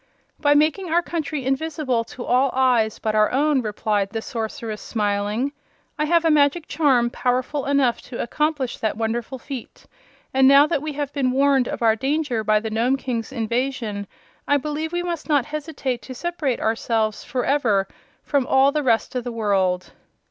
"By 0.39 0.55
making 0.55 0.89
our 0.89 1.03
country 1.03 1.45
invisible 1.45 2.03
to 2.05 2.23
all 2.25 2.49
eyes 2.55 2.97
but 2.97 3.13
our 3.13 3.29
own," 3.31 3.61
replied 3.61 4.09
the 4.09 4.21
Sorceress, 4.23 4.81
smiling. 4.81 5.51
"I 5.99 6.05
have 6.05 6.25
a 6.25 6.31
magic 6.31 6.65
charm 6.67 7.11
powerful 7.11 7.67
enough 7.67 8.01
to 8.09 8.19
accomplish 8.19 8.79
that 8.79 8.97
wonderful 8.97 9.37
feat, 9.37 9.85
and 10.33 10.47
now 10.47 10.65
that 10.65 10.81
we 10.81 10.93
have 10.93 11.13
been 11.13 11.29
warned 11.29 11.67
of 11.67 11.83
our 11.83 11.95
danger 11.95 12.43
by 12.43 12.59
the 12.59 12.71
Nome 12.71 12.97
King's 12.97 13.31
invasion, 13.31 14.07
I 14.47 14.57
believe 14.57 14.91
we 14.91 15.03
must 15.03 15.29
not 15.29 15.45
hesitate 15.45 16.01
to 16.01 16.15
separate 16.15 16.59
ourselves 16.59 17.23
forever 17.23 17.87
from 18.23 18.47
all 18.47 18.71
the 18.71 18.81
rest 18.81 19.13
of 19.13 19.23
the 19.23 19.31
world." 19.31 19.91